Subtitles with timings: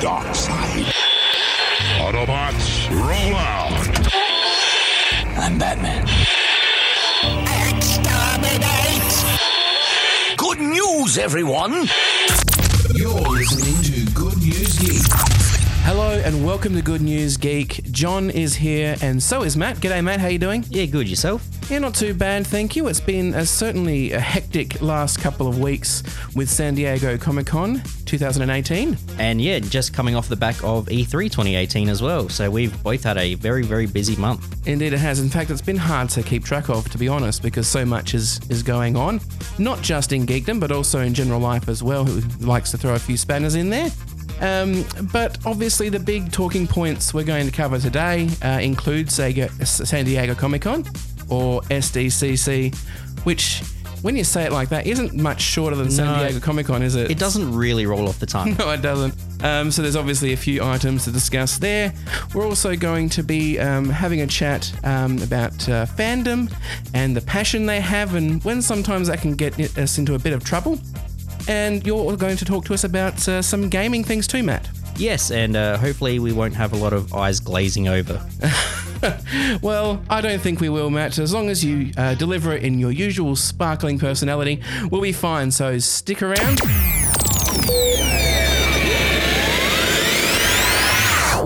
[0.00, 0.86] dark side.
[1.98, 3.70] Autobots, roll out.
[5.36, 6.04] I'm Batman.
[7.68, 9.24] Exterminate!
[10.38, 11.86] Good news, everyone!
[12.94, 15.02] You're listening to Good News Geek.
[15.84, 17.84] Hello and welcome to Good News Geek.
[17.90, 19.76] John is here and so is Matt.
[19.76, 20.20] G'day, Matt.
[20.20, 20.64] How you doing?
[20.70, 21.59] Yeah, good yourself.
[21.70, 22.88] Yeah, not too bad, thank you.
[22.88, 26.02] It's been a, certainly a hectic last couple of weeks
[26.34, 28.98] with San Diego Comic Con 2018.
[29.18, 32.28] And yeah, just coming off the back of E E3 2018 as well.
[32.28, 34.66] So we've both had a very, very busy month.
[34.66, 35.20] Indeed, it has.
[35.20, 38.14] In fact, it's been hard to keep track of, to be honest, because so much
[38.14, 39.20] is is going on,
[39.60, 42.04] not just in geekdom, but also in general life as well.
[42.04, 43.90] Who likes to throw a few spanners in there.
[44.40, 49.50] Um, but obviously, the big talking points we're going to cover today uh, include Sega,
[49.64, 50.84] San Diego Comic Con,
[51.30, 52.74] or SDCC,
[53.24, 53.62] which,
[54.02, 56.18] when you say it like that, isn't much shorter than San No.
[56.24, 57.10] Diego Comic Con, is it?
[57.10, 58.54] It doesn't really roll off the tongue.
[58.58, 59.14] No, it doesn't.
[59.42, 61.92] Um, so there's obviously a few items to discuss there.
[62.34, 66.52] We're also going to be um, having a chat um, about uh, fandom
[66.94, 70.32] and the passion they have, and when sometimes that can get us into a bit
[70.34, 70.78] of trouble.
[71.48, 74.68] And you're going to talk to us about uh, some gaming things too, Matt.
[74.96, 78.20] yes, and uh, hopefully we won't have a lot of eyes glazing over.
[79.62, 81.18] Well, I don't think we will, Matt.
[81.18, 85.50] As long as you uh, deliver it in your usual sparkling personality, we'll be fine.
[85.50, 86.60] So stick around.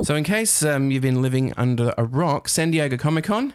[0.04, 3.54] So, in case um, you've been living under a rock, San Diego Comic Con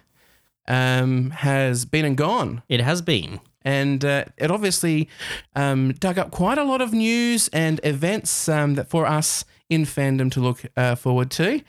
[0.68, 2.64] um, has been and gone.
[2.68, 3.40] It has been.
[3.64, 5.10] And uh, it obviously
[5.56, 9.86] um, dug up quite a lot of news and events um, that for us in
[9.86, 11.62] fandom to look uh, forward to.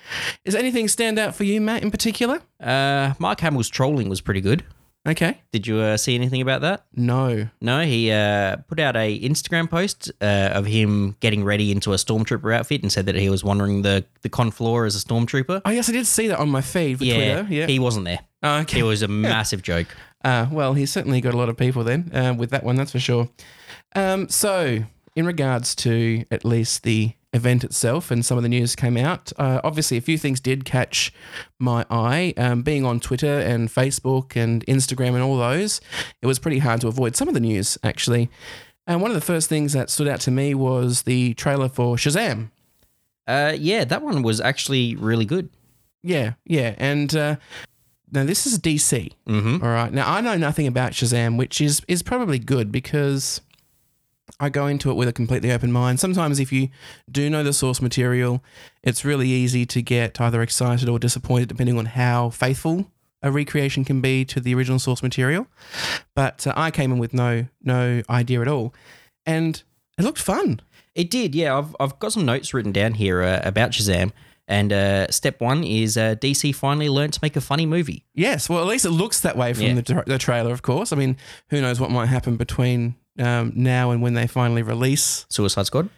[0.44, 2.40] Is anything stand out for you, Matt, in particular?
[2.58, 4.64] Uh, Mark Hamill's trolling was pretty good.
[5.08, 5.40] Okay.
[5.50, 6.84] Did you uh, see anything about that?
[6.94, 7.48] No.
[7.60, 11.96] No, he uh, put out a Instagram post uh, of him getting ready into a
[11.96, 15.62] stormtrooper outfit and said that he was wandering the, the con floor as a stormtrooper.
[15.64, 17.54] Oh, yes, I did see that on my feed for yeah, Twitter.
[17.54, 17.66] Yeah.
[17.66, 18.20] he wasn't there.
[18.42, 18.80] Oh, okay.
[18.80, 19.88] It was a massive joke.
[20.22, 22.92] Uh, well, he's certainly got a lot of people then uh, with that one, that's
[22.92, 23.30] for sure.
[23.96, 24.84] Um, so,
[25.16, 29.32] in regards to at least the event itself and some of the news came out,
[29.38, 31.12] uh, obviously a few things did catch
[31.58, 32.34] my eye.
[32.36, 35.80] Um, being on Twitter and Facebook and Instagram and all those,
[36.22, 38.30] it was pretty hard to avoid some of the news actually.
[38.86, 41.96] And one of the first things that stood out to me was the trailer for
[41.96, 42.50] Shazam.
[43.26, 45.48] Uh, yeah, that one was actually really good.
[46.02, 47.36] Yeah, yeah, and uh,
[48.10, 49.12] now this is DC.
[49.28, 49.62] Mm-hmm.
[49.62, 49.92] All right.
[49.92, 53.40] Now I know nothing about Shazam, which is is probably good because
[54.38, 55.98] I go into it with a completely open mind.
[56.00, 56.68] Sometimes if you
[57.10, 58.42] do know the source material,
[58.82, 62.90] it's really easy to get either excited or disappointed depending on how faithful
[63.22, 65.46] a recreation can be to the original source material.
[66.14, 68.74] But uh, I came in with no no idea at all,
[69.26, 69.62] and
[69.98, 70.60] it looked fun.
[70.94, 71.56] It did, yeah.
[71.56, 74.12] I've, I've got some notes written down here uh, about Shazam.
[74.48, 78.04] And uh, step one is uh, DC finally learned to make a funny movie.
[78.14, 79.74] Yes, well, at least it looks that way from Yeah.
[79.74, 80.92] the, tra- the trailer, of course.
[80.92, 81.16] I mean,
[81.50, 85.26] who knows what might happen between um, now and when they finally release.
[85.28, 85.88] Suicide Squad.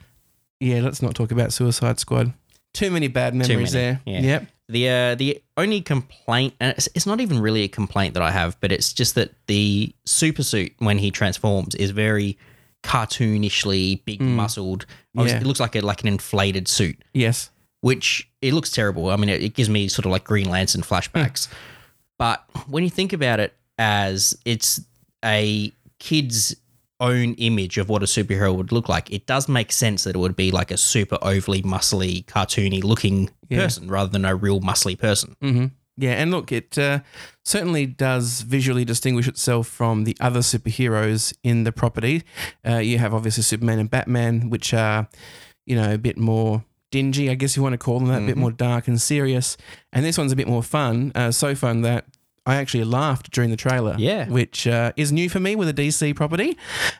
[0.60, 2.32] Yeah, let's not talk about Suicide Squad.
[2.74, 4.00] Too many bad memories many, there.
[4.06, 4.20] yeah.
[4.20, 4.46] Yep.
[4.68, 8.30] The uh, the only complaint, and it's, it's not even really a complaint that I
[8.30, 12.38] have, but it's just that the super suit when he transforms is very
[12.82, 14.86] cartoonishly big, muscled.
[15.16, 15.44] Obviously, Yeah.
[15.44, 17.50] It looks like a like an inflated suit, Yes.
[17.80, 19.10] which it looks terrible.
[19.10, 21.48] I mean, it, it gives me sort of like Green Lantern flashbacks.
[22.18, 24.80] But when you think about it as it's
[25.24, 26.54] a kid's
[27.02, 30.18] own image of what a superhero would look like, it does make sense that it
[30.18, 33.64] would be like a super overly muscly, cartoony looking Yeah.
[33.64, 35.36] person rather than a real muscly person.
[35.42, 35.66] hmm
[35.98, 37.00] Yeah, and look, it uh,
[37.44, 42.22] certainly does visually distinguish itself from the other superheroes in the property.
[42.66, 45.08] Uh, you have obviously Superman and Batman, which are,
[45.66, 48.26] you know, a bit more dingy, I guess you want to call them that, a
[48.26, 49.56] bit more dark and serious.
[49.92, 52.04] And this one's a bit more fun, uh, so fun that
[52.44, 53.94] I actually laughed during the trailer.
[53.98, 54.28] Yeah.
[54.28, 56.56] which uh, is new for me with a DC property.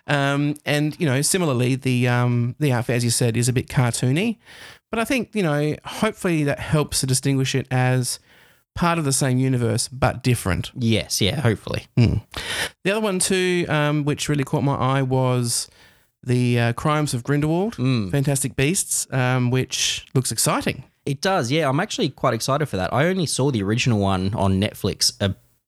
[0.06, 3.68] Um, and you know, similarly, the um, the outfit, as you said, is a bit
[3.68, 4.38] cartoony.
[4.90, 8.18] But I think you know, hopefully, that helps to distinguish it as
[8.74, 10.70] part of the same universe but different.
[10.74, 11.86] Yes, yeah, hopefully.
[11.96, 15.68] The other one too, um, which really caught my eye, was
[16.22, 20.84] the uh, Crimes of Grindelwald, Fantastic Beasts, um, which looks exciting.
[21.04, 21.68] It does, yeah.
[21.68, 22.92] I'm actually quite excited for that.
[22.92, 25.12] I only saw the original one on Netflix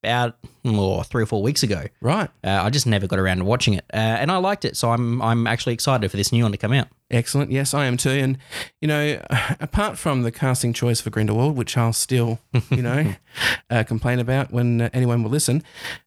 [0.05, 1.87] about oh, three or four weeks ago.
[2.01, 2.31] Right.
[2.45, 4.77] Uh, I just never got around to watching it, uh, and I liked it.
[4.77, 6.89] So I'm I'm actually excited for this new one to come out.
[7.11, 7.51] Excellent.
[7.51, 8.11] Yes, I am too.
[8.11, 8.39] And,
[8.81, 9.21] you know,
[9.61, 12.39] apart from the casting choice for Grindelwald, which I'll still,
[12.71, 13.15] you know,
[13.71, 15.63] uh, complain about when uh, anyone will listen,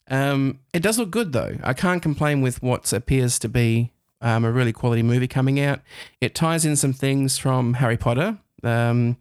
[0.10, 1.58] um, it does look good though.
[1.64, 3.92] I can't complain with what appears to be
[4.22, 5.82] um, a really quality movie coming out.
[6.22, 9.18] It ties in some things from Harry Potter Um,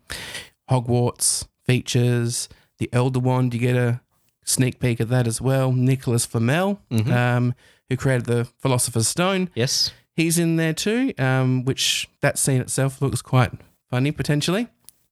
[0.71, 2.49] Hogwarts features
[2.79, 3.55] the Elder Wand.
[3.55, 4.01] You get a
[4.45, 5.73] sneak peek of that as well.
[5.73, 7.55] Nicholas Flamel, um,
[7.89, 9.93] who created the Philosopher's Stone, Yes.
[10.15, 11.13] he's in there too.
[11.19, 13.53] Um, which that scene itself looks quite
[13.91, 14.69] funny potentially.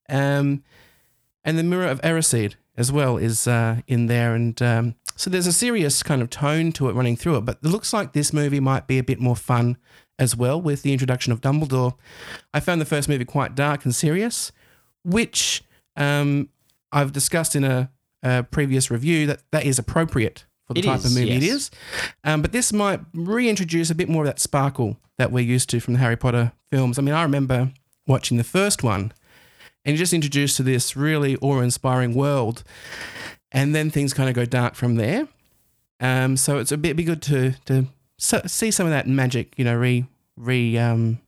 [0.09, 0.63] Um,
[1.43, 5.47] and the Mirror of Erised as well is uh, in there, and um, so there's
[5.47, 7.41] a serious kind of tone to it running through it.
[7.45, 9.77] But it looks like this movie might be a bit more fun
[10.17, 11.95] as well with the introduction of Dumbledore.
[12.53, 14.51] I found the first movie quite dark and serious,
[15.03, 15.63] which
[15.95, 16.49] um,
[16.91, 17.91] I've discussed in a,
[18.23, 21.53] a previous review that that is appropriate for the It type of movie it yes.
[21.53, 21.71] is.
[22.23, 25.79] Um, but this might reintroduce a bit more of that sparkle that we're used to
[25.79, 26.97] from the Harry Potter films.
[26.97, 27.71] I mean, I remember
[28.07, 29.11] watching the first one
[29.85, 32.63] and you're just introduced to this really awe-inspiring world,
[33.51, 35.27] and then things kind of go dark from there.
[35.99, 37.85] Um, so it's a bit be good to to
[38.17, 40.05] so, see some of that magic, you know, re
[40.37, 41.19] re um,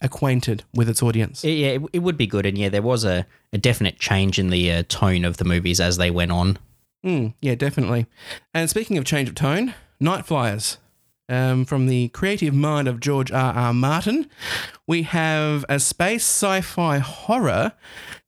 [0.00, 1.44] acquainted with its audience.
[1.44, 2.46] Yeah, it, it would be good.
[2.46, 5.80] And yeah, there was a, a definite change in the uh, tone of the movies
[5.80, 6.58] as they went on.
[7.04, 8.06] Mm, yeah, definitely.
[8.52, 10.78] And speaking of change of tone, Night Flyers.
[11.30, 13.52] Um, from the creative mind of George R.
[13.52, 13.74] R.
[13.74, 14.30] Martin,
[14.86, 17.72] we have a space sci-fi horror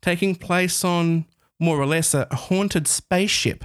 [0.03, 1.25] taking place on
[1.58, 3.64] more or less a haunted spaceship,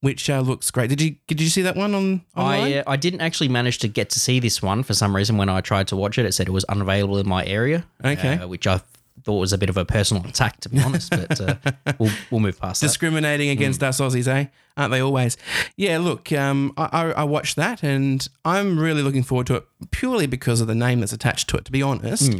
[0.00, 0.88] which uh, looks great.
[0.88, 2.72] Did you did you see that one on online?
[2.72, 5.36] I uh, I didn't actually manage to get to see this one for some reason.
[5.36, 7.86] When I tried to watch it, it said it was unavailable in my area.
[8.04, 8.34] Okay.
[8.38, 8.80] uh, which I
[9.24, 11.10] thought was a bit of a personal attack, to be honest.
[11.10, 11.56] But uh,
[11.98, 12.86] we'll we'll move past that.
[12.88, 14.46] discriminating against us Aussies, eh?
[14.76, 15.38] Aren't they always?
[15.76, 19.66] Yeah, look, um, I, I, I watched that and I'm really looking forward to it
[19.90, 22.34] purely because of the name that's attached to it, to be honest.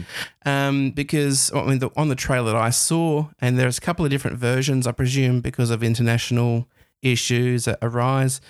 [0.45, 4.05] Um, because I mean, the, on the trailer that I saw, and there's a couple
[4.05, 6.69] of different versions, I presume, because of international
[7.13, 8.41] issues that arise.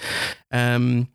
[0.50, 1.08] Um,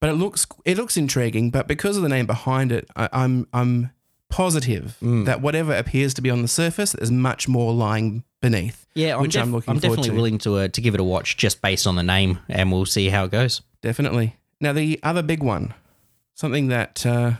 [0.00, 1.50] but it looks it looks intriguing.
[1.50, 3.90] But because of the name behind it, I, I'm I'm
[4.28, 8.86] positive that whatever appears to be on the surface, there's much more lying beneath.
[8.94, 10.16] yeah, I'm, which def- I'm looking I'm forward definitely to.
[10.16, 12.84] willing to uh, to give it a watch just based on the name, and we'll
[12.86, 13.62] see how it goes.
[13.82, 14.36] Definitely.
[14.60, 15.74] Now, the other big one,
[16.34, 17.32] something that, uh,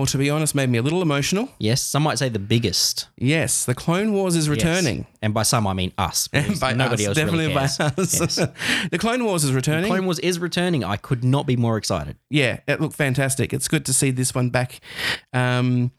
[0.00, 1.50] well, to be honest, made me a little emotional.
[1.58, 3.06] Yes, some might say the biggest.
[3.18, 4.56] Yes, the Clone Wars is Yes.
[4.56, 5.06] returning.
[5.20, 6.26] and by some I mean us.
[6.32, 7.78] because By nobody us, else definitely really by us.
[7.78, 8.36] Yes.
[8.90, 9.90] the Clone Wars is returning.
[9.90, 10.82] Clone Wars is returning.
[10.84, 12.16] I could not be more excited.
[12.30, 13.52] yeah, it looked fantastic.
[13.52, 14.80] It's good to see this one back,
[15.34, 15.90] um,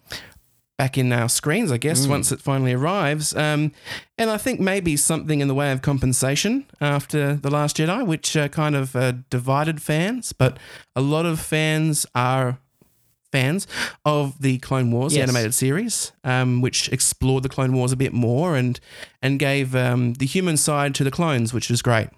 [0.80, 1.72] back in our screens.
[1.72, 3.72] I guess once it finally arrives, um,
[4.18, 8.36] and I think maybe something in the way of compensation after the Last Jedi, which
[8.36, 10.58] uh, kind of uh, divided fans, but
[10.96, 12.58] a lot of fans are
[13.32, 13.68] fans
[14.06, 15.30] of the Clone Wars, the Yes.
[15.30, 18.80] animated series, um, which explored the Clone Wars a bit more and
[19.22, 22.10] and gave um, the human side to the clones, which was great.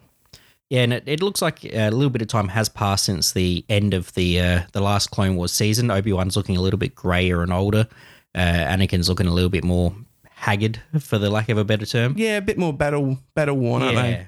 [0.70, 3.64] Yeah, and it, it looks like a little bit of time has passed since the
[3.70, 5.92] end of the uh, the last Clone Wars season.
[5.92, 7.88] Obi Wan's looking a little bit grayer and older.
[8.34, 9.94] Uh, Anakin's looking a little bit more
[10.32, 12.16] haggard, for the lack of a better term.
[12.18, 14.10] Yeah, a bit more battle battle worn, aren't they?
[14.12, 14.24] Yeah.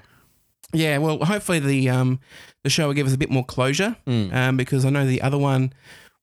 [0.73, 2.19] Yeah, well, hopefully the um
[2.63, 5.37] the show will give us a bit more closure, um, because I know the other
[5.37, 5.73] one,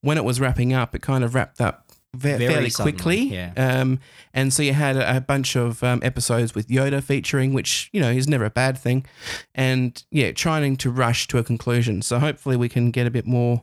[0.03, 3.19] when it was wrapping up, it kind of wrapped up ve- Very fairly suddenly, quickly.
[3.35, 3.53] yeah.
[3.57, 3.99] Um,
[4.35, 8.01] and so you had a, a bunch of um, episodes with Yoda featuring, which you
[8.01, 9.07] know is never a bad thing,
[9.55, 12.03] and yeah, trying to rush to a conclusion.
[12.03, 13.63] So hopefully we can get a bit more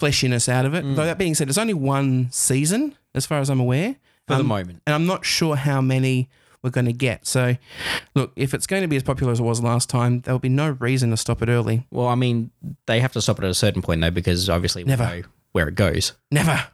[0.00, 0.84] fleshiness out of it.
[0.84, 0.96] Mm.
[0.96, 3.96] Though that being said, it's only one season, as far as I'm aware
[4.28, 4.82] For the Um, moment.
[4.86, 6.28] and I'm not sure how many
[6.62, 7.26] we're going to get.
[7.26, 7.56] So,
[8.14, 10.38] look, if it's going to be as popular as it was last time, there will
[10.40, 11.86] be no reason to stop it early.
[11.90, 12.50] Well, I mean,
[12.86, 15.22] they have to stop it at a certain point though, because obviously we Never.
[15.54, 16.12] Where it goes.
[16.30, 16.66] Never.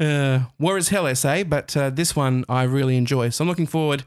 [0.00, 3.28] Uh, war is hell, SA, but uh, this one I really enjoy.
[3.28, 4.04] So I'm looking forward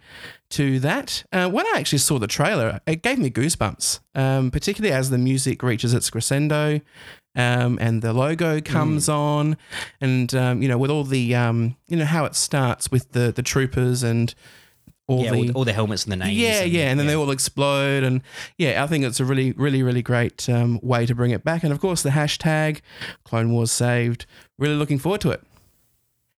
[0.50, 1.24] to that.
[1.32, 5.18] Uh, when I actually saw the trailer, it gave me goosebumps, um, particularly as the
[5.18, 6.82] music reaches its crescendo.
[7.34, 9.56] Um, and the logo comes on,
[10.01, 13.32] and um, you know, with all the um, you know how it starts with the
[13.32, 14.36] the troopers and
[15.08, 16.38] all yeah, the all, the- all the helmets and the names.
[16.38, 18.22] Yeah, yeah, and then they all explode, and
[18.58, 21.63] yeah, I think it's a really, really, really great um, way to bring it back.
[21.63, 22.81] And of course, the hashtag
[23.24, 24.25] Clone Wars saved.
[24.58, 25.41] Really looking forward to it.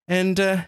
[0.07, 0.61] And uh,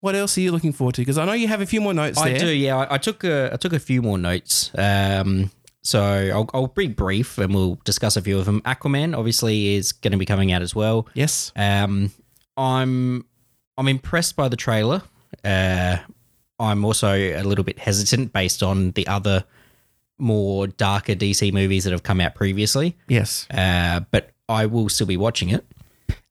[0.00, 1.00] what else are you looking forward to?
[1.02, 2.38] Because I know you have a few more notes I there.
[2.38, 2.76] do, yeah.
[2.76, 4.70] I, I took a, I took a few more notes.
[4.76, 5.50] Um,
[5.82, 8.60] so I'll, I'll be brief and we'll discuss a few of them.
[8.62, 11.08] Aquaman obviously is going to be coming out as well.
[11.14, 11.52] Yes.
[11.56, 12.10] Um,
[12.56, 13.24] I'm
[13.76, 15.02] I'm impressed by the trailer.
[15.44, 15.98] Uh,
[16.58, 19.44] I'm also a little bit hesitant based on the other
[20.18, 22.96] more darker DC movies that have come out previously.
[23.08, 23.46] Yes.
[23.50, 25.64] Uh, but I will still be watching it.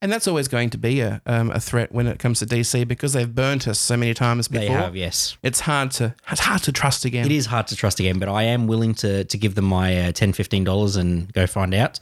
[0.02, 2.88] And that's always going to be a, um, a threat when it comes to DC
[2.88, 4.68] because they've burnt us so many times before.
[4.68, 5.38] They have, yes.
[5.42, 7.26] It's hard to it's hard to trust again.
[7.26, 10.10] It is hard to trust again, but I am willing to to give them my
[10.10, 12.00] uh, 10 15 dollars and go find out.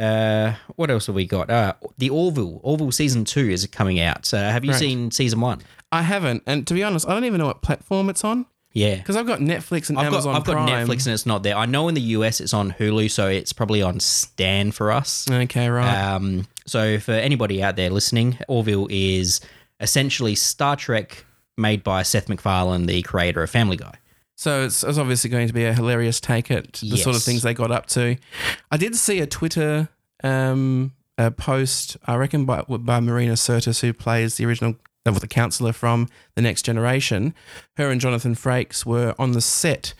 [0.00, 1.50] Uh, what else have we got?
[1.50, 2.60] Uh, the Orville.
[2.62, 4.32] Orville season two is coming out.
[4.32, 4.78] Uh, have you Right.
[4.80, 5.60] seen season one?
[5.92, 8.94] I haven't, and to be honest, I don't even know what platform it's on Yeah.
[8.96, 11.56] because I've got Netflix and I've Amazon got I've got Netflix and it's not there.
[11.56, 15.26] I know in the US it's on Hulu, so it's probably on Stan for us.
[15.30, 16.14] Okay, right.
[16.14, 19.40] Um, so for anybody out there listening, Orville is
[19.80, 21.24] essentially Star Trek
[21.58, 23.94] made by Seth MacFarlane, the creator of Family Guy.
[24.40, 27.42] So it's, it's obviously going to be a hilarious take at the sort of things
[27.42, 28.16] they got up to.
[28.70, 29.90] I did see a Twitter
[30.24, 35.28] um, a post, I reckon, by, by Marina Sirtis, who plays the original, uh, the
[35.28, 37.34] counselor from The Next Generation.
[37.76, 39.92] Her and Jonathan Frakes were on the set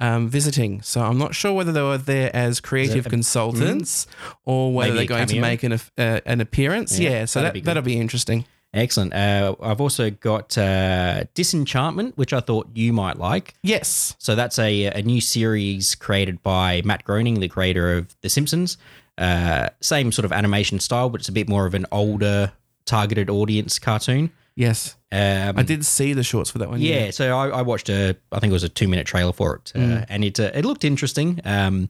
[0.00, 0.82] um, visiting.
[0.82, 4.06] So I'm not sure whether they were there as creative a- consultants
[4.44, 6.98] or whether they're going to make an, uh, an appearance.
[6.98, 8.44] Yeah, Yeah, so that'd that, be that'll be interesting.
[8.74, 9.14] Excellent.
[9.14, 13.54] Uh, I've also got uh, Disenchantment, which I thought you might like.
[13.62, 14.14] Yes.
[14.18, 18.76] So that's a, a new series created by Matt Groening, the creator of The Simpsons.
[19.16, 22.52] Uh, same sort of animation style, but it's a bit more of an older
[22.84, 24.30] targeted audience cartoon.
[24.54, 24.96] Yes.
[25.10, 26.80] Um, I did see the shorts for that one.
[26.80, 29.56] yeah, so I, I watched a, I think it was a two minute trailer for
[29.56, 30.06] it, uh, Mm.
[30.10, 31.40] and it uh, it looked interesting.
[31.44, 31.88] Um,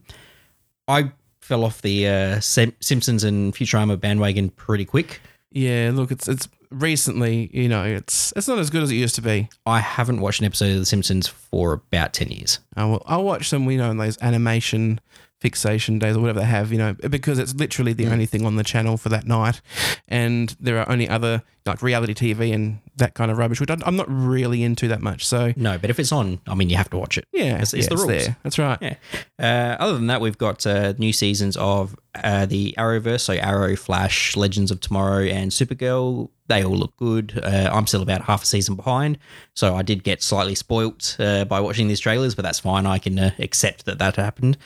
[0.87, 5.19] I fell off the uh, Sim- Simpsons and Futurama bandwagon pretty quick.
[5.51, 9.15] Yeah, look, it's it's recently, you know, it's it's not as good as it used
[9.15, 9.49] to be.
[9.65, 12.59] I haven't watched an episode of The Simpsons for about ten years.
[12.75, 14.99] I will, I'll watch them, you know, in those animation
[15.39, 18.55] fixation days or whatever they have, you know, because it's literally the only thing on
[18.57, 19.61] the channel for that night,
[20.07, 23.95] and there are only other like reality TV and that kind of rubbish, which I'm
[23.95, 25.25] not really into that much.
[25.25, 27.25] So No, but if it's on, I mean, you have to watch it.
[27.31, 28.07] yeah, it's, it's yeah, the rules.
[28.07, 28.37] there.
[28.43, 28.77] That's right.
[28.81, 28.95] Yeah.
[29.37, 33.75] Uh, other than that, we've got uh, new seasons of uh, the Arrowverse, so Arrow,
[33.75, 36.29] Flash, Legends of Tomorrow, and Supergirl.
[36.47, 37.39] They all look good.
[37.41, 39.19] Uh, I'm still about half a season behind,
[39.53, 42.85] so I did get slightly spoilt uh, by watching these trailers, but that's fine.
[42.87, 44.57] I can uh, accept that that happened.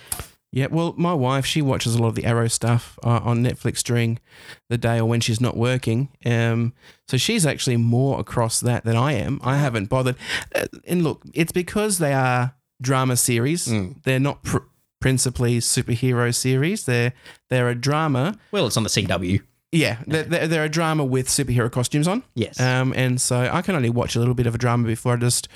[0.55, 3.81] Yeah, well, my wife she watches a lot of the Arrow stuff uh, on Netflix
[3.81, 4.19] during
[4.69, 6.09] the day or when she's not working.
[6.23, 6.73] Um,
[7.07, 9.39] so she's actually more across that than I am.
[9.43, 10.15] I haven't bothered.
[10.53, 13.65] Uh, and look, it's because they are drama series.
[14.03, 14.59] They're not pr-
[15.01, 16.85] principally superhero series.
[16.85, 17.13] They're
[17.49, 18.37] they're a drama.
[18.51, 19.41] Well, it's on the CW.
[19.73, 22.21] Yeah, they're, they're, they're a drama with superhero costumes on.
[22.35, 22.59] Yes.
[22.59, 25.15] Um, and so I can only watch a little bit of a drama before I
[25.15, 25.47] just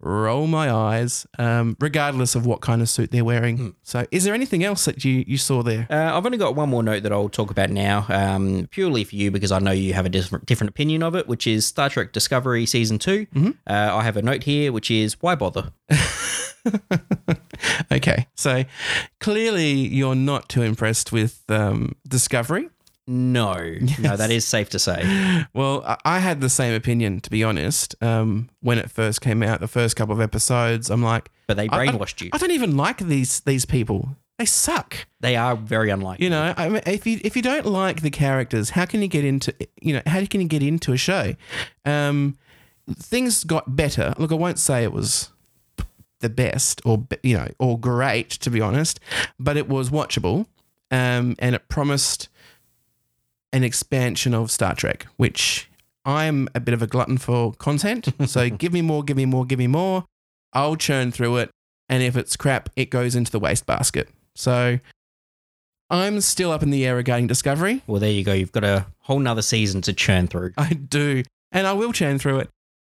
[0.00, 3.74] roll my eyes, um, regardless of what kind of suit they're wearing.
[3.82, 5.86] So, is there anything else that you, you saw there?
[5.90, 9.14] Uh, I've only got one more note that I'll talk about now, um, purely for
[9.14, 11.90] you because I know you have a different different opinion of it, which is Star
[11.90, 15.72] Trek Discovery season 2 Uh, I have a note here, which is why bother?
[17.92, 18.64] Okay, so
[19.20, 22.68] clearly you're not too impressed with um, Discovery.
[23.06, 23.54] No,
[24.00, 25.44] no, that is safe to say.
[25.54, 27.94] Well, I- I had the same opinion, to be honest.
[28.02, 31.68] Um, when it first came out, the first couple of episodes, I'm like, But they
[31.68, 32.30] I- I- brainwashed you.
[32.32, 34.16] I don't even like these these people.
[34.38, 35.06] They suck.
[35.20, 36.24] They are very unlikely.
[36.24, 39.08] You know, I mean, if you if you don't like the characters, how can you
[39.08, 41.34] get into you know how can you get into a show?
[41.84, 42.36] Um,
[42.98, 44.14] things got better.
[44.18, 45.30] Look, I won't say it was
[46.20, 48.98] the best or you know or great to be honest,
[49.38, 50.46] but it was watchable,
[50.90, 52.28] um, and it promised
[53.52, 55.68] an expansion of Star Trek, which
[56.04, 58.08] I'm a bit of a glutton for content.
[58.26, 60.04] So give me more, give me more, give me more.
[60.52, 61.50] I'll churn through it,
[61.88, 64.08] and if it's crap, it goes into the wastebasket.
[64.34, 64.78] So
[65.90, 67.82] I'm still up in the air regarding Discovery.
[67.86, 68.32] Well, there you go.
[68.32, 70.52] You've got a whole nother season to churn through.
[70.56, 71.22] I do,
[71.52, 72.50] and I will churn through it.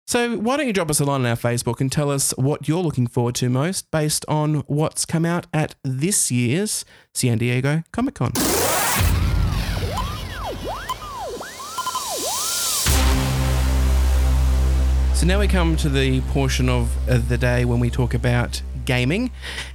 [0.07, 2.67] So why don't you drop us a line on our Facebook and tell us what
[2.67, 7.85] you're looking forward to most based on what's come out at this year's San Diego
[7.93, 8.33] Comic Con.
[15.21, 16.97] So now we come to the portion of
[17.29, 19.31] the day when we talk about gaming,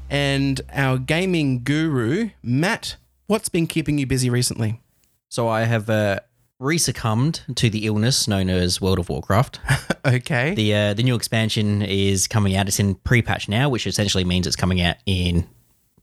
[0.09, 2.95] and our gaming guru Matt.
[3.27, 4.81] What's been keeping you busy recently?
[5.29, 6.21] So I have uh,
[6.57, 9.59] resuccumbed to the illness known as World of Warcraft.
[10.03, 10.55] Okay.
[10.55, 12.67] the uh, the new expansion is coming out.
[12.67, 15.47] It's in pre-patch now, which essentially means it's coming out in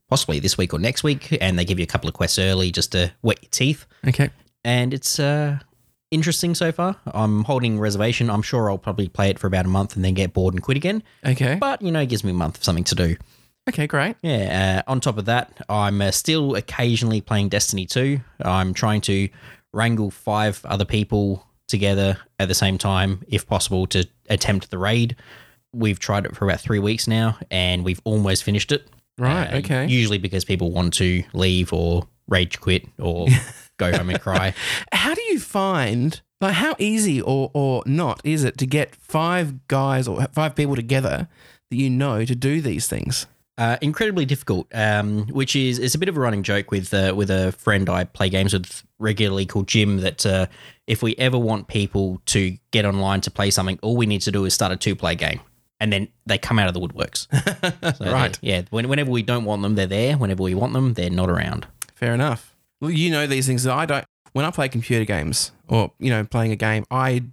[0.08, 2.70] possibly this week or next week, and they give you a couple of quests early
[2.70, 3.86] just to wet your teeth.
[4.06, 4.30] okay.
[4.64, 5.58] And it's uh,
[6.12, 6.96] interesting so far.
[7.06, 8.30] I'm holding reservation.
[8.30, 10.62] I'm sure I'll probably play it for about a month and then get bored and
[10.62, 11.02] quit again.
[11.26, 11.56] Okay.
[11.56, 13.16] But you know, it gives me a month of something to do.
[13.68, 14.16] Okay, great.
[14.22, 14.82] Yeah.
[14.86, 18.20] Uh, on top of that, I'm uh, still occasionally playing Destiny 2.
[18.44, 19.28] I'm trying to
[19.72, 25.16] wrangle five other people together at the same time, if possible, to attempt the raid.
[25.72, 28.88] We've tried it for about three weeks now, and we've almost finished it.
[29.16, 29.86] Right, Uh, okay.
[29.86, 33.28] Usually because people want to leave or rage quit or
[33.90, 34.54] go home and cry.
[34.92, 39.68] How do you find like how easy or or not is it to get five
[39.68, 41.28] guys or five people together
[41.70, 43.26] that you know to do these things?
[43.58, 47.12] Uh, incredibly difficult, um, which is it's a bit of a running joke with uh,
[47.14, 49.98] with a friend I play games with regularly called Jim.
[49.98, 50.46] That uh,
[50.86, 54.32] if we ever want people to get online to play something, all we need to
[54.32, 55.38] do is start a two play game,
[55.78, 57.28] and then they come out of the woodworks.
[57.98, 58.36] So Right.
[58.42, 58.62] they- yeah.
[58.70, 60.16] When, whenever we don't want them, they're there.
[60.16, 61.66] Whenever we want them, they're not around.
[61.94, 62.51] Fair enough.
[62.82, 63.66] You know these things.
[63.66, 64.04] I don't.
[64.32, 67.24] When I play computer games or you know playing a game, I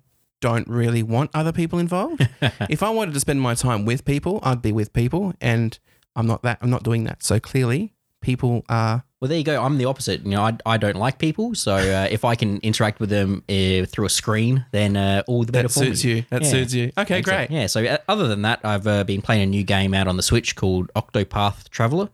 [0.42, 2.28] don't really want other people involved.
[2.70, 5.78] if I wanted to spend my time with people, I'd be with people, and
[6.16, 6.60] I'm not that.
[6.62, 7.24] I'm not doing that.
[7.24, 9.04] So clearly, people are.
[9.22, 9.62] Well, there you go.
[9.62, 10.24] I'm the opposite.
[10.24, 13.44] You know, I, I don't like people, so uh, if I can interact with them
[13.50, 16.12] uh, through a screen, then uh, all the better That suits me.
[16.16, 16.26] you.
[16.30, 16.50] That Yeah.
[16.50, 16.92] suits you.
[16.98, 17.52] Okay, great.
[17.52, 17.68] Yeah.
[17.68, 20.24] So uh, other than that, I've uh, been playing a new game out on the
[20.24, 22.08] Switch called Octopath Traveler,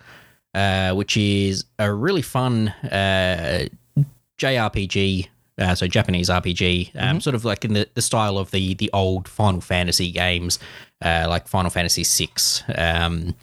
[0.56, 3.66] uh, which is a really fun uh,
[4.40, 5.28] JRPG.
[5.58, 7.20] Uh, so Japanese RPG, um, Mm-hmm.
[7.20, 10.60] sort of like in the, the style of the the old Final Fantasy games,
[11.02, 13.34] uh, like Final Fantasy Six, um,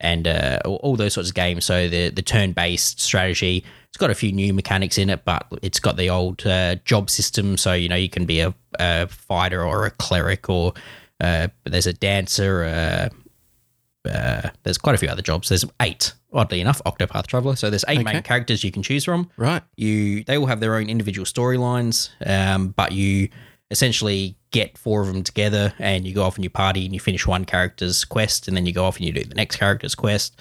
[0.00, 1.64] and uh, all, those sorts of games.
[1.64, 3.64] So the the turn based strategy.
[3.88, 7.08] It's got a few new mechanics in it, but it's got the old uh, job
[7.10, 7.56] system.
[7.56, 10.74] So you know you can be a, a fighter or a cleric, or
[11.20, 12.64] uh, there's a dancer.
[12.64, 15.48] Uh, uh, there's quite a few other jobs.
[15.50, 17.56] There's eight, oddly enough, Octopath Traveler.
[17.56, 18.12] So there's eight Okay.
[18.12, 19.62] main characters you can choose from Right.
[19.76, 23.28] you they all have their own individual storylines um, but you
[23.70, 26.98] essentially get four of them together and you go off and you party and you
[27.00, 29.94] finish one character's quest and then you go off and you do the next character's
[29.94, 30.36] quest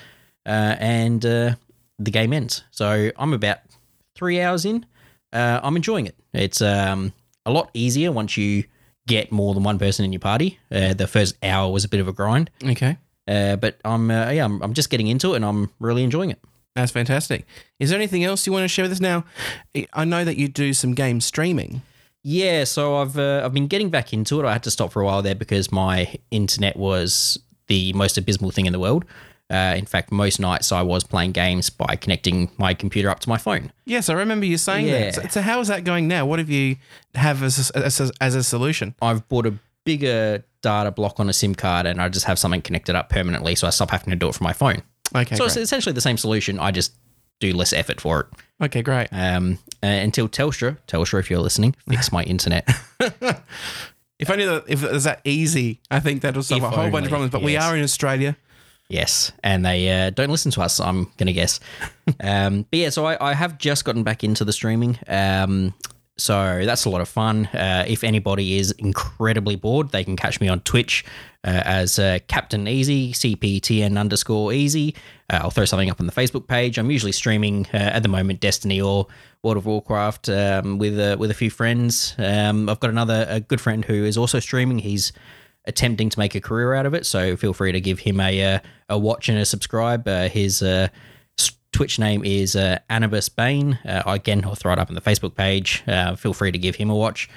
[0.48, 1.53] uh, and uh,
[2.00, 3.60] the game ends so i'm about
[4.15, 4.84] three hours in
[5.34, 7.13] uh, i'm enjoying it it's um,
[7.46, 8.63] a lot easier once you
[9.08, 12.00] get more than one person in your party uh, the first hour was a bit
[12.00, 12.98] of a grind Okay.
[13.30, 16.32] Uh, but i'm uh, yeah I'm, I'm just getting into it and i'm really enjoying
[16.32, 16.40] it
[16.76, 17.46] That's fantastic.
[17.80, 19.24] Is there anything else you want to share with us now?
[19.94, 21.82] I know that you do some game streaming.
[22.24, 24.46] Yeah, so I've uh, I've been getting back into it.
[24.46, 28.52] I had to stop for a while there because my internet was the most abysmal
[28.52, 29.04] thing in the world.
[29.52, 33.30] Uh, in fact, most nights I was playing games by connecting my computer up to
[33.30, 33.72] my phone.
[33.86, 35.00] Yes, I remember you saying Yeah.
[35.12, 35.14] that.
[35.16, 36.26] So, so how is that going now?
[36.28, 36.76] What have you
[37.16, 38.94] have as a, as a, as a solution?
[39.02, 39.54] I've bought a
[39.86, 43.56] bigger data block on a SIM card, and I just have something connected up permanently,
[43.56, 44.84] so I stop having to do it from my phone.
[45.15, 45.48] Okay, so great.
[45.48, 46.60] it's essentially the same solution.
[46.60, 46.94] I just
[47.39, 48.28] do less effort for it.
[48.65, 49.08] okay, great.
[49.12, 52.70] Um, uh, until Telstra, Telstra, if you're listening, fix my internet.
[54.20, 56.92] If only that, if it was that easy, I think that'll solve If a whole
[56.92, 57.32] bunch of problems.
[57.32, 58.36] But we are in Australia.
[58.89, 60.80] Yes, and they uh, don't listen to us.
[60.80, 61.60] I'm gonna guess.
[62.20, 65.00] um, but yeah, so I, I have just gotten back into the streaming.
[65.08, 65.74] Um,
[66.19, 67.47] so that's a lot of fun.
[67.47, 71.05] Uh, if anybody is incredibly bored, they can catch me on Twitch
[71.43, 74.95] uh, as uh, Captain Easy, CPTN underscore Easy.
[75.29, 76.77] Uh, I'll throw something up on the Facebook page.
[76.77, 79.08] I'm usually streaming uh, at the moment Destiny or
[79.41, 82.15] World of Warcraft um, with uh, with a few friends.
[82.17, 84.79] Um, I've got another a good friend who is also streaming.
[84.79, 85.13] He's
[85.65, 87.05] attempting to make a career out of it.
[87.05, 90.08] So feel free to give him a a watch and a subscribe.
[90.08, 90.62] His
[91.71, 93.79] Twitch name is uh, Anubis Bane.
[93.86, 95.84] Uh, again, I'll throw it up on the Facebook page.
[95.88, 97.29] Uh, feel free to give him a watch.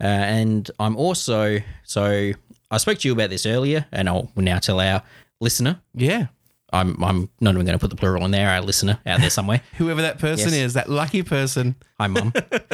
[0.00, 2.32] Uh, and I'm also so
[2.70, 5.02] I spoke to you about this earlier, and I'll now tell our
[5.40, 5.80] listener.
[5.94, 6.26] Yeah.
[6.72, 8.48] I'm I'm not even going to put the plural in there.
[8.48, 9.60] Our listener out there somewhere.
[9.78, 10.60] Whoever that person Yes.
[10.66, 11.74] is, that lucky person.
[11.98, 12.32] Hi, mum.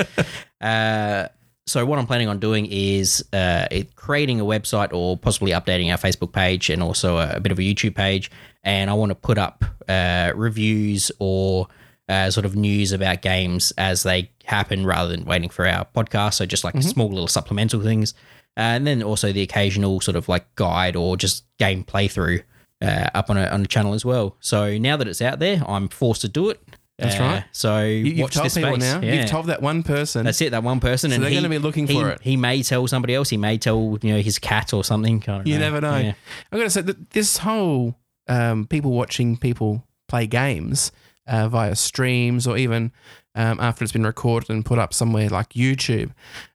[0.60, 1.28] uh,
[1.66, 5.98] so what I'm planning on doing is uh, creating a website or possibly updating our
[5.98, 8.30] Facebook page and also a, a bit of a YouTube page.
[8.62, 11.66] And I want to put up uh, reviews or
[12.08, 16.34] uh, sort of news about games as they happen rather than waiting for our podcast.
[16.34, 18.14] So just like small little supplemental things.
[18.56, 22.42] and then also the occasional sort of like guide or just game playthrough
[22.80, 24.36] uh, up on a, on a channel as well.
[24.40, 26.60] So now that it's out there, I'm forced to do it.
[26.98, 27.44] That's Uh, right.
[27.52, 29.00] So You, you've watch told this people now.
[29.02, 29.14] Yeah.
[29.20, 30.24] You've told that one person.
[30.24, 32.22] That's it, that one person, and they're gonna be looking he- for it.
[32.22, 33.28] He may tell somebody else.
[33.28, 35.22] He may tell you know his cat or something.
[35.44, 35.96] You never know.
[35.98, 36.14] Yeah.
[36.50, 37.96] I'm going to say that this whole
[38.28, 40.90] um, people watching people play games
[41.26, 42.92] uh, via streams or even
[43.34, 46.12] um, after it's been recorded and put up somewhere like YouTube,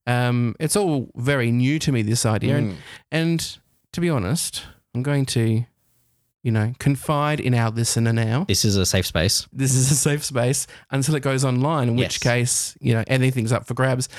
[0.07, 2.01] um, it's all very new to me.
[2.01, 2.57] This idea, Mm.
[2.57, 2.77] and
[3.11, 3.57] and
[3.93, 4.63] to be honest,
[4.95, 5.65] I'm going to,
[6.43, 8.45] you know, confide in our listener now.
[8.47, 9.47] This is a safe space.
[9.53, 11.89] This is a safe space until it goes online.
[11.89, 12.17] In which Yes.
[12.17, 14.09] case, you know, anything's up for grabs.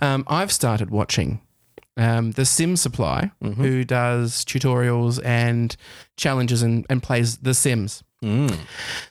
[0.00, 1.40] Um, I've started watching
[1.96, 3.62] um, the Sim Supply, Mm-hmm.
[3.62, 5.76] who does tutorials and
[6.16, 8.02] challenges and, and plays The Sims.
[8.24, 8.56] Mm.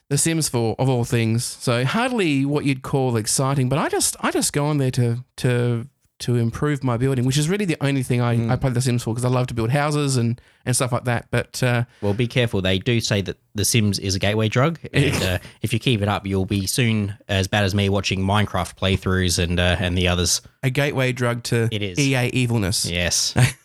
[0.09, 1.43] The Sims for of all things.
[1.43, 5.23] So hardly what you'd call exciting, but I just I just go on there to
[5.37, 5.87] to
[6.21, 8.51] to improve my building, which is really the only thing I, Mm.
[8.51, 11.03] I play The Sims for because I love to build houses and, and stuff like
[11.05, 11.27] that.
[11.31, 12.61] But uh, Well, be careful.
[12.61, 16.01] They do say that The Sims is a gateway drug, and uh, if you keep
[16.01, 19.97] it up, you'll be soon as bad as me watching Minecraft playthroughs and uh, and
[19.97, 20.41] the others.
[20.63, 21.99] a gateway drug to It is.
[21.99, 22.85] EA evilness.
[22.85, 23.35] Yes.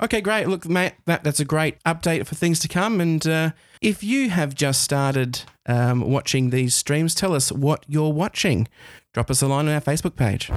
[0.00, 0.46] Okay, great.
[0.48, 3.00] Look, mate, that, that's a great update for things to come.
[3.00, 8.12] And uh, If you have just started um, watching these streams, tell us what you're
[8.12, 8.68] watching.
[9.12, 10.50] Drop us a line on our Facebook page.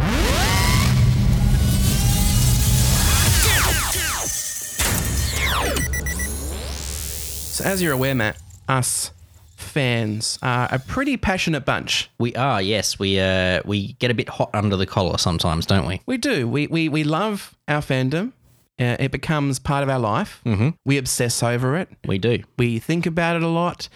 [7.62, 9.12] As you're aware, Matt, us
[9.56, 12.10] fans are a pretty passionate bunch.
[12.20, 13.00] We are, yes.
[13.00, 16.02] We uh, we get a bit hot under the collar sometimes, don't we?
[16.06, 16.48] We do.
[16.48, 18.34] We we, we love our fandom.
[18.80, 20.42] Uh, it becomes part of our life.
[20.46, 20.70] Mm-hmm.
[20.86, 21.90] We obsess over it.
[22.08, 22.44] We do.
[22.58, 23.88] We think about it a lot.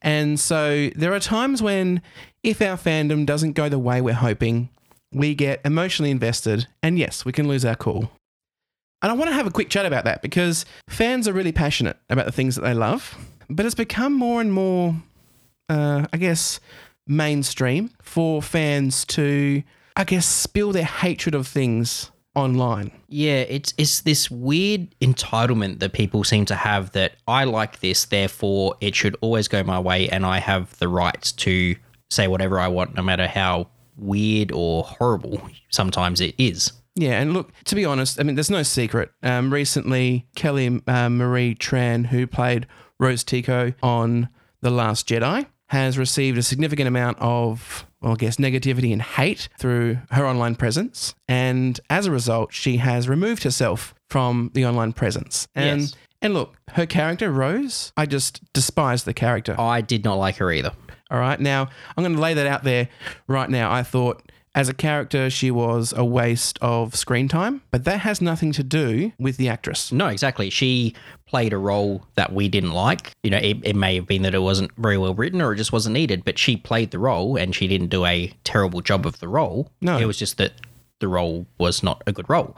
[0.00, 2.00] And so there are times when,
[2.42, 4.70] if our fandom doesn't go the way we're hoping,
[5.12, 6.68] we get emotionally invested.
[6.82, 8.10] And yes, we can lose our cool.
[9.02, 11.96] And I want to have a quick chat about that because fans are really passionate
[12.10, 13.16] about the things that they love,
[13.48, 14.94] but it's become more and more,
[15.68, 16.60] uh, I guess,
[17.06, 19.62] mainstream for fans to,
[19.96, 22.92] I guess, spill their hatred of things online.
[23.08, 28.04] Yeah, it's it's this weird entitlement that people seem to have that I like this,
[28.04, 31.74] therefore it should always go my way, and I have the right to
[32.10, 36.72] say whatever I want, no matter how weird or horrible sometimes it is.
[37.00, 39.10] Yeah, and look, to be honest, I mean, there's no secret.
[39.22, 42.66] Um, recently, Kelly uh, Marie Tran, who played
[42.98, 44.28] Rose Tico on
[44.60, 49.48] The Last Jedi, has received a significant amount of, well, I guess, negativity and hate
[49.58, 51.14] through her online presence.
[51.28, 55.48] And as a result, she has removed herself from the online presence.
[55.54, 55.94] And Yes.
[56.20, 59.54] and look, her character, Rose, I just despise the character.
[59.58, 60.72] I did not like her either.
[61.10, 61.40] All right.
[61.40, 62.88] Now, I'm going to lay that out there
[63.26, 63.72] right now.
[63.72, 68.20] I thought as a character, she was a waste of screen time, but that has
[68.20, 69.92] nothing to do with the actress.
[69.92, 70.50] No, exactly.
[70.50, 70.94] She
[71.26, 73.12] played a role that we didn't like.
[73.22, 75.56] You know, it, it may have been that it wasn't very well written or it
[75.56, 79.06] just wasn't needed, but she played the role and she didn't do a terrible job
[79.06, 79.70] of the role.
[79.80, 79.98] No.
[79.98, 80.54] It was just that
[80.98, 82.56] the role was not a good role.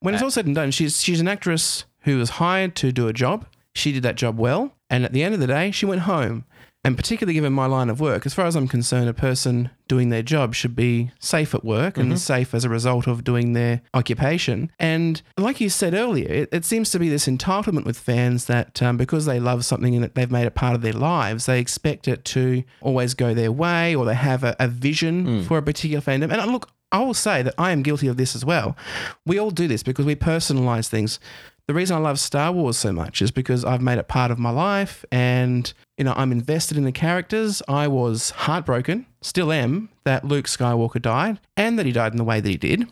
[0.00, 2.92] When it's uh, all said and done, she's she's an actress who was hired to
[2.92, 3.46] do a job.
[3.74, 6.44] She did that job well, and at the end of the day, she went home.
[6.86, 10.10] And particularly given my line of work, as far as I'm concerned, a person doing
[10.10, 13.82] their job should be safe at work and safe as a result of doing their
[13.92, 14.70] occupation.
[14.78, 18.80] And like you said earlier, it, it seems to be this entitlement with fans that
[18.82, 21.58] um, because they love something and that they've made it part of their lives, they
[21.58, 25.62] expect it to always go their way or they have a, a vision for a
[25.62, 26.32] particular fandom.
[26.32, 28.76] And look, I will say that I am guilty of this as well.
[29.24, 31.18] We all do this because we personalize things.
[31.66, 34.38] The reason I love Star Wars so much is because I've made it part of
[34.38, 37.60] my life and you know I'm invested in the characters.
[37.66, 42.24] I was heartbroken, still am, that Luke Skywalker died and that he died in the
[42.24, 42.86] way that he did.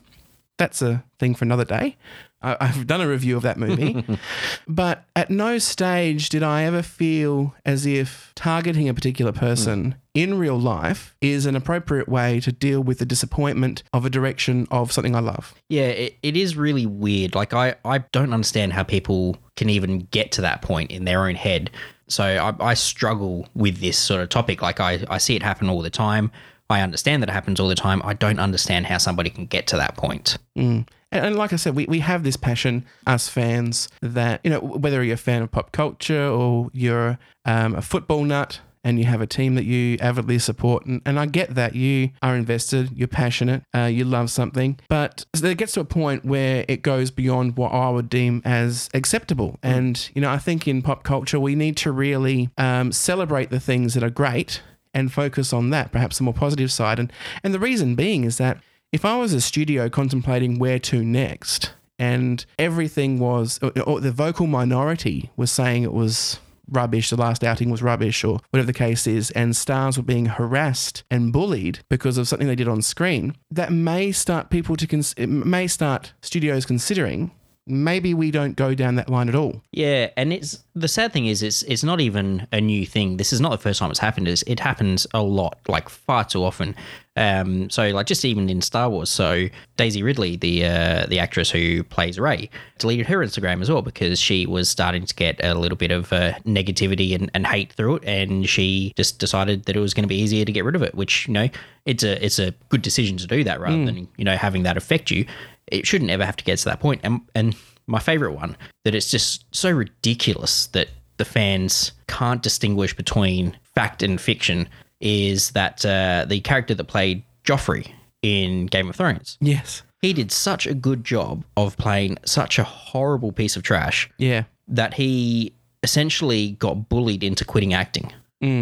[0.56, 1.96] That's a thing for another day.
[2.44, 4.04] I- I've done a review of that movie.
[4.68, 9.98] but at no stage did I ever feel as if targeting a particular person hmm.
[10.14, 14.66] in real life is an appropriate way to deal with the disappointment of a direction
[14.70, 15.54] of something I love.
[15.68, 17.34] Yeah, it, it is really weird.
[17.34, 21.26] Like, I, I don't understand how people can even get to that point in their
[21.26, 21.70] own head.
[22.08, 24.60] So I, I struggle with this sort of topic.
[24.60, 26.30] Like, I, I see it happen all the time.
[26.70, 28.00] I understand that it happens all the time.
[28.04, 30.38] I don't understand how somebody can get to that point.
[30.56, 30.80] Hmm.
[31.14, 34.60] And, and like I said, we, we have this passion, us fans, that, you know,
[34.60, 39.06] whether you're a fan of pop culture or you're um, a football nut and you
[39.06, 40.84] have a team that you avidly support.
[40.84, 44.78] And, and I get that you are invested, you're passionate, uh, you love something.
[44.90, 48.90] But it gets to a point where it goes beyond what I would deem as
[48.92, 49.58] acceptable.
[49.62, 53.60] And, you know, I think in pop culture, we need to really um, celebrate the
[53.60, 54.60] things that are great
[54.92, 56.98] and focus on that, perhaps the more positive side.
[56.98, 58.58] And and the reason being is that
[58.94, 64.46] if I was a studio contemplating where to next, and everything was, or, the vocal
[64.46, 66.38] minority was saying it was
[66.70, 70.26] rubbish, the last outing was rubbish, or whatever the case is, and stars were being
[70.26, 74.86] harassed and bullied because of something they did on screen, that may start people to,
[74.86, 77.32] cons- it may start studios considering
[77.66, 79.62] maybe we don't go down that line at all.
[79.72, 83.16] Yeah, and it's the sad thing is it's it's not even a new thing.
[83.16, 84.28] This is not the first time it's happened.
[84.28, 86.74] It's, it happens a lot, like far too often.
[87.16, 89.08] Um, so like just even in Star Wars.
[89.08, 89.46] So
[89.76, 94.20] Daisy Ridley, the uh, the actress who plays Rey, deleted her Instagram as well because
[94.20, 97.96] she was starting to get a little bit of uh, negativity and, and hate through
[97.96, 100.74] it, and she just decided that it was going to be easier to get rid
[100.74, 100.94] of it.
[100.94, 101.48] Which you know,
[101.86, 104.76] it's a it's a good decision to do that rather than you know having that
[104.76, 105.24] affect you.
[105.68, 107.00] It shouldn't ever have to get to that point.
[107.04, 107.54] And and
[107.86, 114.02] my favorite one that it's just so ridiculous that the fans can't distinguish between fact
[114.02, 114.68] and fiction
[115.00, 117.90] is that uh, the character that played Joffrey
[118.22, 119.36] in Game of Thrones.
[119.40, 119.82] Yes.
[120.00, 124.44] He did such a good job of playing such a horrible piece of trash Yeah.
[124.68, 128.12] that he essentially got bullied into quitting acting.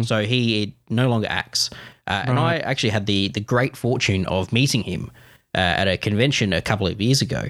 [0.03, 1.69] So he no longer acts.
[2.07, 5.11] Uh, And I actually had the the great fortune of meeting him
[5.55, 7.47] uh, at a convention a couple of years ago,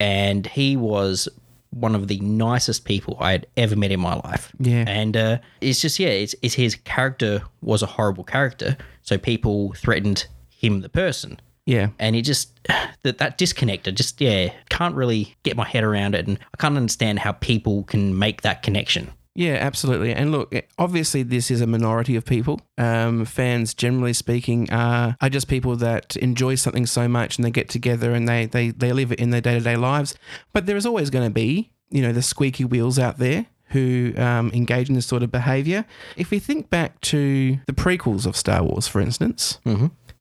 [0.00, 1.28] and he was
[1.70, 4.52] one of the nicest people I had ever met in my life.
[4.58, 4.84] Yeah.
[4.86, 9.72] and uh, it's just yeah, it's, it's his character was a horrible character, so people
[9.74, 11.88] threatened him, the person, Yeah.
[11.98, 12.50] and it just
[13.02, 13.88] that that disconnect.
[13.88, 17.32] I just yeah can't really get my head around it, and I can't understand how
[17.32, 19.10] people can make that connection.
[19.34, 20.12] Yeah, absolutely.
[20.12, 22.60] And look, obviously, this is a minority of people.
[22.76, 27.50] Um, fans, generally speaking, are, are just people that enjoy something so much and they
[27.50, 30.14] get together and they, they, they live it in their day to day lives.
[30.52, 34.12] But there is always going to be, you know, the squeaky wheels out there who
[34.18, 35.86] um, engage in this sort of behavior.
[36.14, 39.58] If we think back to the prequels of Star Wars, for instance,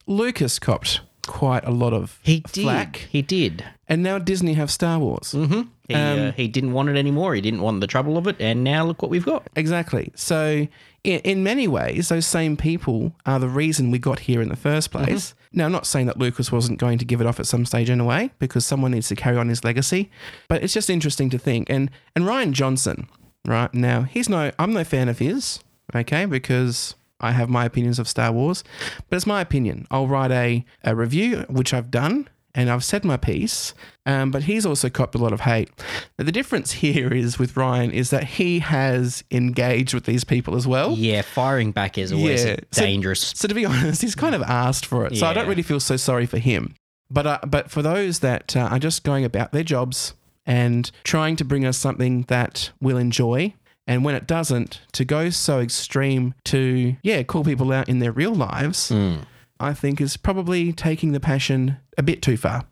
[0.07, 2.63] Lucas copped quite a lot of He did.
[2.63, 3.07] flack.
[3.09, 3.65] He did.
[3.87, 5.33] And now Disney have Star Wars.
[5.33, 5.61] Mm-hmm.
[5.87, 7.35] He, um, uh, he didn't want it anymore.
[7.35, 9.47] He didn't want the trouble of it, and now look what we've got.
[9.55, 10.11] Exactly.
[10.15, 10.67] So,
[11.03, 14.55] in, in many ways, those same people are the reason we got here in the
[14.55, 15.05] first mm-hmm.
[15.05, 15.33] place.
[15.53, 17.89] Now, I'm not saying that Lucas wasn't going to give it off at some stage
[17.89, 20.09] anyway, because someone needs to carry on his legacy.
[20.47, 21.69] But it's just interesting to think.
[21.69, 23.09] And and Rian Johnson,
[23.45, 25.59] right now, he's no, I'm no fan of his.
[25.93, 28.63] Okay, because I have my opinions of Star Wars,
[29.09, 29.87] but it's my opinion.
[29.91, 33.73] I'll write a, a review, which I've done, and I've said my piece.
[34.05, 35.69] Um, but he's also copped a lot of hate.
[36.17, 40.55] Now, the difference here is with Rian is that he has engaged with these people
[40.55, 40.91] as well.
[40.93, 42.55] Yeah, firing back is always Yeah.
[42.71, 43.21] So- dangerous.
[43.35, 45.15] So to be honest, he's kind of asked for it.
[45.17, 46.73] So I don't really feel so sorry for him.
[47.09, 50.13] But uh, but for those that uh, are just going about their jobs
[50.45, 53.53] and trying to bring us something that we'll enjoy,
[53.91, 58.11] and when it doesn't, to go so extreme to yeah call people out in their
[58.11, 59.15] real lives, Hmm.
[59.59, 62.65] I think is probably taking the passion a bit too far.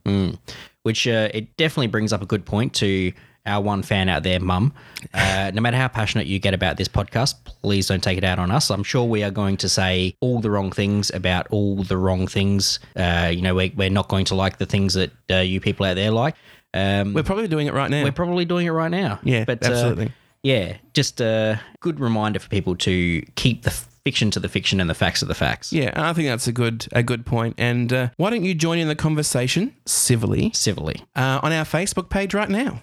[0.84, 3.12] which uh, it definitely brings up a good point to
[3.45, 4.73] our one fan out there, Mum.
[5.13, 8.39] Uh, no matter how passionate you get about this podcast, please don't take it out
[8.39, 8.69] on us.
[8.71, 12.25] I'm sure we are going to say all the wrong things about all the wrong
[12.27, 12.79] things.
[12.95, 15.86] Uh, you know, we, we're not going to like the things that uh, you people
[15.86, 16.36] out there like.
[16.73, 18.03] Um, We're probably doing it right now.
[18.03, 19.19] we're probably doing it right now.
[19.23, 20.12] Yeah, but uh, absolutely.
[20.43, 23.71] Yeah, just a good reminder for people to keep the
[24.06, 25.71] fiction to the fiction and the facts to the facts.
[25.73, 27.56] yeah, I think that's a good a good point.
[27.58, 31.02] And uh, why don't you join in the conversation civilly Civilly.
[31.15, 32.82] uh, on our Facebook page right now?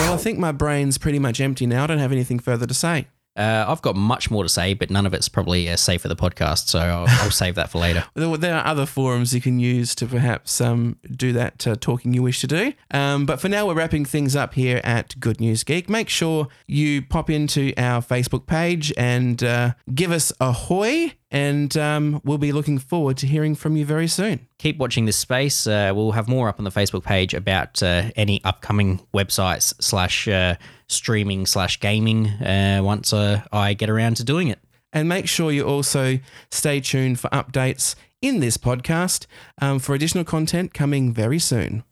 [0.00, 1.84] Well, I think my brain's pretty much empty now.
[1.84, 3.06] I don't have anything further to say.
[3.36, 6.08] Uh, I've got much more to say, but none of it's probably uh, safe for
[6.08, 8.04] the podcast, so I'll, I'll save that for later.
[8.14, 12.22] There, are other forums you can use to perhaps um, do that uh, talking you
[12.22, 12.72] wish to do.
[12.90, 15.88] Um, but for now, we're wrapping things up here at Good News Geek.
[15.88, 21.76] Make sure you pop into our Facebook page and uh, give us a hoy, and
[21.76, 24.48] um, we'll be looking forward to hearing from you very soon.
[24.58, 25.66] keep watching this space.
[25.66, 30.26] Uh, we'll have more up on the Facebook page about uh, any upcoming websites slash
[30.28, 30.56] uh,
[30.90, 34.58] streaming slash gaming uh, once uh, I get around to doing it.
[34.92, 36.18] And make sure you also
[36.50, 39.26] stay tuned for updates in this podcast
[39.60, 41.84] um, for additional content coming very soon.